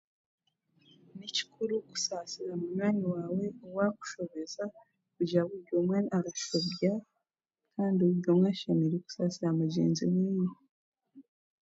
Ekikuru 1.25 1.73
kushaasira 1.89 2.53
munywani 2.61 3.03
waawe 3.13 3.45
owaakushobeza, 3.67 4.63
kugira 5.15 5.41
buri 5.47 5.71
omwe 5.79 5.97
arashobya, 6.17 6.93
kandi 7.75 8.01
buri 8.13 8.27
omwe 8.33 8.47
ashemereire 8.53 9.03
kusaasira 9.05 9.49
mugyenzi 9.57 10.03
weeye. 10.13 10.47